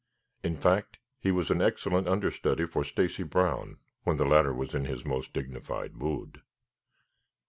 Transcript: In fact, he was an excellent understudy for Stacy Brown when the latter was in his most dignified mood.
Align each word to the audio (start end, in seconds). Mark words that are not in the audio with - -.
In 0.41 0.55
fact, 0.55 0.97
he 1.19 1.31
was 1.31 1.51
an 1.51 1.61
excellent 1.61 2.07
understudy 2.07 2.65
for 2.65 2.83
Stacy 2.83 3.21
Brown 3.21 3.77
when 4.03 4.17
the 4.17 4.25
latter 4.25 4.51
was 4.51 4.73
in 4.73 4.85
his 4.85 5.05
most 5.05 5.31
dignified 5.31 5.95
mood. 5.95 6.41